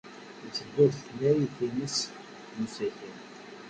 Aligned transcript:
Yetteddu 0.43 0.85
ɣer 0.85 0.91
tnarit-nnes 1.07 1.97
s 2.07 2.09
usakal. 2.63 3.17